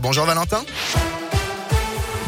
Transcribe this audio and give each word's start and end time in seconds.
Bonjour 0.00 0.24
Valentin. 0.24 0.64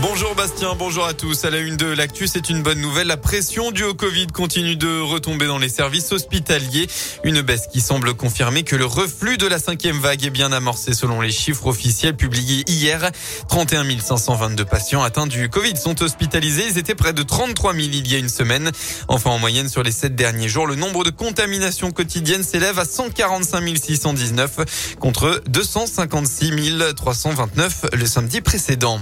Bonjour 0.02 0.34
Bastien, 0.34 0.74
bonjour 0.78 1.04
à 1.04 1.12
tous. 1.12 1.44
À 1.44 1.50
la 1.50 1.58
une 1.58 1.76
de 1.76 1.84
l'actu, 1.84 2.26
c'est 2.26 2.48
une 2.48 2.62
bonne 2.62 2.80
nouvelle. 2.80 3.08
La 3.08 3.18
pression 3.18 3.70
due 3.70 3.84
au 3.84 3.92
Covid 3.92 4.28
continue 4.28 4.74
de 4.74 5.00
retomber 5.00 5.46
dans 5.46 5.58
les 5.58 5.68
services 5.68 6.10
hospitaliers. 6.10 6.86
Une 7.22 7.42
baisse 7.42 7.66
qui 7.70 7.82
semble 7.82 8.14
confirmer 8.14 8.62
que 8.62 8.76
le 8.76 8.86
reflux 8.86 9.36
de 9.36 9.46
la 9.46 9.58
cinquième 9.58 9.98
vague 9.98 10.24
est 10.24 10.30
bien 10.30 10.52
amorcé 10.52 10.94
selon 10.94 11.20
les 11.20 11.30
chiffres 11.30 11.66
officiels 11.66 12.16
publiés 12.16 12.64
hier. 12.66 13.10
31 13.48 13.84
522 14.00 14.64
patients 14.64 15.02
atteints 15.02 15.26
du 15.26 15.50
Covid 15.50 15.76
sont 15.76 16.02
hospitalisés. 16.02 16.64
Ils 16.70 16.78
étaient 16.78 16.94
près 16.94 17.12
de 17.12 17.22
33 17.22 17.74
000 17.74 17.88
il 17.92 18.10
y 18.10 18.14
a 18.14 18.18
une 18.18 18.30
semaine. 18.30 18.70
Enfin, 19.08 19.30
en 19.30 19.38
moyenne, 19.38 19.68
sur 19.68 19.82
les 19.82 19.92
sept 19.92 20.14
derniers 20.14 20.48
jours, 20.48 20.66
le 20.66 20.76
nombre 20.76 21.04
de 21.04 21.10
contaminations 21.10 21.90
quotidiennes 21.90 22.42
s'élève 22.42 22.78
à 22.78 22.86
145 22.86 23.76
619 23.76 24.96
contre 24.98 25.42
256 25.46 26.94
329 26.96 27.86
le 27.92 28.06
samedi 28.06 28.40
précédent. 28.40 28.98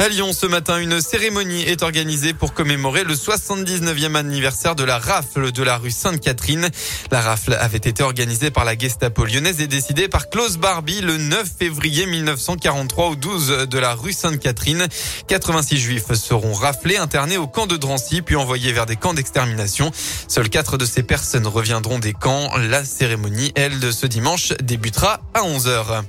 À 0.00 0.08
Lyon, 0.08 0.32
ce 0.32 0.46
matin, 0.46 0.78
une 0.78 1.02
cérémonie 1.02 1.60
est 1.64 1.82
organisée 1.82 2.32
pour 2.32 2.54
commémorer 2.54 3.04
le 3.04 3.12
79e 3.12 4.14
anniversaire 4.14 4.74
de 4.74 4.82
la 4.82 4.98
rafle 4.98 5.52
de 5.52 5.62
la 5.62 5.76
rue 5.76 5.90
Sainte-Catherine. 5.90 6.70
La 7.10 7.20
rafle 7.20 7.52
avait 7.52 7.76
été 7.76 8.02
organisée 8.02 8.50
par 8.50 8.64
la 8.64 8.78
Gestapo 8.78 9.26
lyonnaise 9.26 9.60
et 9.60 9.66
décidée 9.66 10.08
par 10.08 10.30
Klaus 10.30 10.56
Barbie 10.56 11.02
le 11.02 11.18
9 11.18 11.46
février 11.58 12.06
1943 12.06 13.08
au 13.08 13.14
12 13.14 13.66
de 13.68 13.78
la 13.78 13.92
rue 13.92 14.14
Sainte-Catherine. 14.14 14.86
86 15.28 15.76
juifs 15.76 16.14
seront 16.14 16.54
raflés, 16.54 16.96
internés 16.96 17.36
au 17.36 17.46
camp 17.46 17.66
de 17.66 17.76
Drancy, 17.76 18.22
puis 18.22 18.36
envoyés 18.36 18.72
vers 18.72 18.86
des 18.86 18.96
camps 18.96 19.12
d'extermination. 19.12 19.90
Seules 20.28 20.48
quatre 20.48 20.78
de 20.78 20.86
ces 20.86 21.02
personnes 21.02 21.46
reviendront 21.46 21.98
des 21.98 22.14
camps. 22.14 22.56
La 22.56 22.86
cérémonie, 22.86 23.52
elle, 23.54 23.80
de 23.80 23.90
ce 23.90 24.06
dimanche, 24.06 24.54
débutera 24.62 25.20
à 25.34 25.42
11h. 25.42 26.04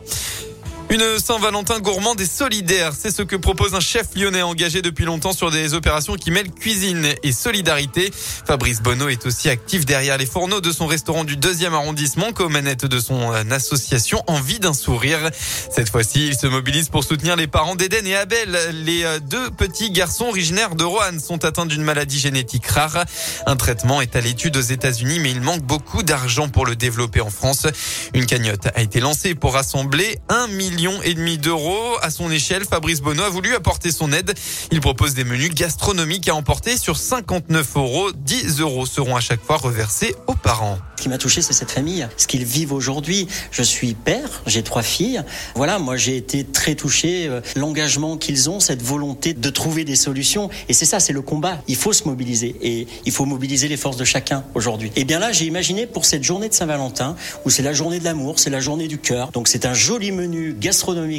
Une 0.92 1.20
Saint-Valentin 1.20 1.80
gourmande 1.80 2.20
et 2.20 2.26
solidaire, 2.26 2.92
c'est 3.00 3.16
ce 3.16 3.22
que 3.22 3.38
propose 3.38 3.76
un 3.76 3.80
chef 3.80 4.08
lyonnais 4.14 4.42
engagé 4.42 4.82
depuis 4.82 5.06
longtemps 5.06 5.32
sur 5.32 5.50
des 5.50 5.74
opérations 5.74 6.16
qui 6.16 6.32
mêlent 6.32 6.52
cuisine 6.52 7.08
et 7.24 7.32
solidarité. 7.32 8.12
Fabrice 8.46 8.82
Bonneau 8.82 9.08
est 9.08 9.26
aussi 9.26 9.48
actif 9.48 9.86
derrière 9.86 10.18
les 10.18 10.26
fourneaux 10.26 10.60
de 10.60 10.70
son 10.70 10.88
restaurant 10.88 11.24
du 11.24 11.38
deuxième 11.38 11.74
arrondissement 11.74 12.34
qu'aux 12.34 12.50
manettes 12.50 12.86
de 12.86 13.00
son 13.00 13.32
association 13.52 14.22
Envie 14.28 14.60
d'un 14.60 14.74
sourire. 14.74 15.30
Cette 15.74 15.90
fois-ci, 15.90 16.28
il 16.28 16.36
se 16.36 16.48
mobilise 16.48 16.90
pour 16.90 17.06
soutenir 17.06 17.38
les 17.38 17.48
parents 17.48 17.76
d'Eden 17.76 18.06
et 18.06 18.18
Abel. 18.18 18.60
Les 18.84 19.06
deux 19.30 19.50
petits 19.50 19.92
garçons 19.92 20.26
originaires 20.26 20.76
de 20.76 20.84
Roanne 20.84 21.22
sont 21.22 21.46
atteints 21.46 21.66
d'une 21.66 21.84
maladie 21.84 22.20
génétique 22.20 22.68
rare. 22.68 23.06
Un 23.46 23.56
traitement 23.56 24.02
est 24.02 24.18
à 24.18 24.20
l'étude 24.20 24.58
aux 24.58 24.62
États-Unis, 24.62 25.20
mais 25.20 25.32
il 25.32 25.40
manque 25.40 25.62
beaucoup 25.62 26.04
d'argent 26.04 26.50
pour 26.50 26.66
le 26.66 26.76
développer 26.76 27.22
en 27.22 27.30
France. 27.30 27.66
Une 28.14 28.26
cagnotte 28.26 28.68
a 28.76 28.82
été 28.82 29.00
lancée 29.00 29.36
pour 29.36 29.54
rassembler 29.54 30.20
un 30.28 30.48
million 30.48 30.81
et 31.04 31.14
demi 31.14 31.38
d'euros. 31.38 31.98
À 32.02 32.10
son 32.10 32.32
échelle, 32.32 32.64
Fabrice 32.66 33.02
Bonneau 33.02 33.22
a 33.24 33.30
voulu 33.30 33.54
apporter 33.54 33.92
son 33.92 34.12
aide. 34.12 34.34
Il 34.72 34.82
propose 34.82 35.14
des 35.14 35.24
menus 35.24 35.54
gastronomiques 35.54 36.28
à 36.28 36.34
emporter 36.34 36.76
sur 36.76 36.98
59 36.98 37.76
euros. 37.76 38.12
10 38.12 38.60
euros 38.62 38.88
seront 38.88 39.16
à 39.16 39.20
chaque 39.20 39.44
fois 39.44 39.58
reversés 39.58 40.16
aux 40.26 40.34
parents. 40.34 40.80
Ce 40.98 41.04
qui 41.04 41.10
m'a 41.10 41.20
touché, 41.20 41.42
c'est 41.44 41.54
cette 41.54 41.72
famille, 41.72 42.08
ce 42.18 42.26
qu'ils 42.26 42.46
vivent 42.46 42.74
aujourd'hui. 42.74 43.28
Je 43.52 43.62
suis 43.62 43.94
père, 43.94 44.42
j'ai 44.48 44.64
trois 44.64 44.82
filles. 44.82 45.24
Voilà, 45.56 45.78
moi 45.78 45.98
j'ai 45.98 46.18
été 46.18 46.44
très 46.44 46.74
touché, 46.74 47.28
euh, 47.28 47.42
l'engagement 47.56 48.18
qu'ils 48.18 48.50
ont, 48.50 48.60
cette 48.60 48.82
volonté 48.82 49.34
de 49.34 49.50
trouver 49.50 49.84
des 49.84 49.96
solutions. 49.96 50.50
Et 50.68 50.74
c'est 50.74 50.86
ça, 50.86 51.00
c'est 51.00 51.14
le 51.14 51.22
combat. 51.22 51.62
Il 51.68 51.76
faut 51.76 51.94
se 51.94 52.06
mobiliser 52.06 52.56
et 52.62 52.88
il 53.06 53.12
faut 53.12 53.26
mobiliser 53.26 53.68
les 53.68 53.78
forces 53.78 53.98
de 53.98 54.06
chacun 54.06 54.44
aujourd'hui. 54.56 54.92
Et 54.96 55.04
bien 55.04 55.20
là, 55.20 55.32
j'ai 55.32 55.46
imaginé 55.46 55.86
pour 55.86 56.06
cette 56.06 56.24
journée 56.24 56.50
de 56.50 56.54
Saint-Valentin, 56.54 57.16
où 57.46 57.52
c'est 57.52 57.64
la 57.64 57.74
journée 57.74 58.00
de 58.00 58.06
l'amour, 58.06 58.40
c'est 58.40 58.50
la 58.50 58.62
journée 58.62 58.88
du 58.88 58.98
cœur. 58.98 59.32
Donc 59.32 59.48
c'est 59.48 59.66
un 59.66 59.74
joli 59.74 60.12
menu 60.12 60.54
gastronomique 60.54 60.71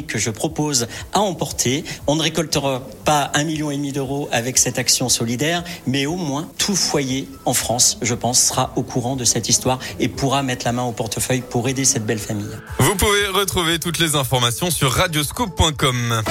que 0.07 0.17
je 0.17 0.29
propose 0.29 0.87
à 1.13 1.21
emporter. 1.21 1.83
On 2.07 2.15
ne 2.15 2.21
récoltera 2.21 2.81
pas 3.05 3.31
un 3.33 3.43
million 3.43 3.71
et 3.71 3.77
demi 3.77 3.91
d'euros 3.91 4.27
avec 4.31 4.57
cette 4.57 4.79
action 4.79 5.09
solidaire, 5.09 5.63
mais 5.87 6.05
au 6.05 6.15
moins 6.15 6.49
tout 6.57 6.75
foyer 6.75 7.27
en 7.45 7.53
France, 7.53 7.97
je 8.01 8.15
pense, 8.15 8.41
sera 8.41 8.73
au 8.75 8.83
courant 8.83 9.15
de 9.15 9.23
cette 9.23 9.49
histoire 9.49 9.79
et 9.99 10.07
pourra 10.07 10.43
mettre 10.43 10.65
la 10.65 10.71
main 10.71 10.83
au 10.83 10.91
portefeuille 10.91 11.41
pour 11.41 11.67
aider 11.69 11.85
cette 11.85 12.05
belle 12.05 12.19
famille. 12.19 12.57
Vous 12.79 12.95
pouvez 12.95 13.27
retrouver 13.27 13.79
toutes 13.79 13.99
les 13.99 14.15
informations 14.15 14.71
sur 14.71 14.91
radioscoop.com. 14.91 16.23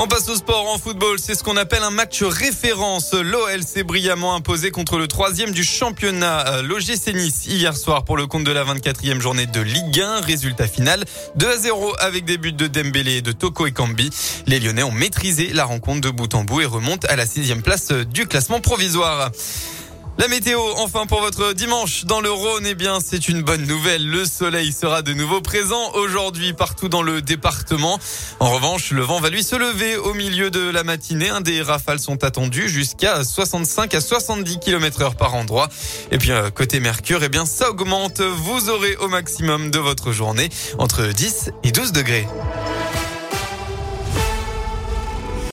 On 0.00 0.06
passe 0.06 0.28
au 0.28 0.36
sport 0.36 0.72
en 0.72 0.78
football. 0.78 1.18
C'est 1.18 1.34
ce 1.34 1.42
qu'on 1.42 1.56
appelle 1.56 1.82
un 1.82 1.90
match 1.90 2.22
référence. 2.22 3.14
L'OL 3.14 3.64
s'est 3.64 3.82
brillamment 3.82 4.36
imposé 4.36 4.70
contre 4.70 4.96
le 4.96 5.08
troisième 5.08 5.50
du 5.50 5.64
championnat, 5.64 6.46
euh, 6.46 6.62
l'OGC 6.62 7.14
Nice, 7.14 7.46
hier 7.46 7.76
soir 7.76 8.04
pour 8.04 8.16
le 8.16 8.28
compte 8.28 8.44
de 8.44 8.52
la 8.52 8.64
24e 8.64 9.18
journée 9.18 9.46
de 9.46 9.60
Ligue 9.60 10.00
1. 10.00 10.20
Résultat 10.20 10.68
final 10.68 11.04
2 11.34 11.48
à 11.48 11.56
0 11.56 11.94
avec 11.98 12.24
des 12.24 12.38
buts 12.38 12.52
de 12.52 12.68
Dembélé 12.68 13.16
et 13.16 13.22
de 13.22 13.32
Toko 13.32 13.66
et 13.66 13.72
Kambi. 13.72 14.10
Les 14.46 14.60
Lyonnais 14.60 14.84
ont 14.84 14.92
maîtrisé 14.92 15.50
la 15.52 15.64
rencontre 15.64 16.02
de 16.02 16.10
bout 16.10 16.32
en 16.32 16.44
bout 16.44 16.60
et 16.60 16.66
remontent 16.66 17.08
à 17.10 17.16
la 17.16 17.26
sixième 17.26 17.62
place 17.62 17.90
du 17.90 18.28
classement 18.28 18.60
provisoire. 18.60 19.32
La 20.18 20.26
météo, 20.26 20.60
enfin 20.78 21.06
pour 21.06 21.20
votre 21.20 21.52
dimanche 21.52 22.04
dans 22.04 22.20
le 22.20 22.28
Rhône, 22.28 22.66
eh 22.66 22.74
bien 22.74 22.98
c'est 22.98 23.28
une 23.28 23.42
bonne 23.42 23.64
nouvelle. 23.66 24.04
Le 24.04 24.24
soleil 24.24 24.72
sera 24.72 25.00
de 25.02 25.14
nouveau 25.14 25.40
présent 25.40 25.92
aujourd'hui 25.94 26.52
partout 26.54 26.88
dans 26.88 27.02
le 27.02 27.22
département. 27.22 28.00
En 28.40 28.50
revanche, 28.50 28.90
le 28.90 29.02
vent 29.02 29.20
va 29.20 29.30
lui 29.30 29.44
se 29.44 29.54
lever 29.54 29.96
au 29.96 30.14
milieu 30.14 30.50
de 30.50 30.70
la 30.70 30.82
matinée. 30.82 31.30
Des 31.42 31.62
rafales 31.62 32.00
sont 32.00 32.24
attendues 32.24 32.68
jusqu'à 32.68 33.22
65 33.22 33.94
à 33.94 34.00
70 34.00 34.58
km 34.58 35.02
heure 35.02 35.14
par 35.14 35.36
endroit. 35.36 35.68
Et 36.10 36.18
puis 36.18 36.32
euh, 36.32 36.50
côté 36.50 36.80
Mercure, 36.80 37.22
eh 37.22 37.28
bien 37.28 37.46
ça 37.46 37.70
augmente. 37.70 38.20
Vous 38.20 38.70
aurez 38.70 38.96
au 38.96 39.06
maximum 39.06 39.70
de 39.70 39.78
votre 39.78 40.10
journée 40.10 40.48
entre 40.78 41.06
10 41.06 41.52
et 41.62 41.70
12 41.70 41.92
degrés. 41.92 42.26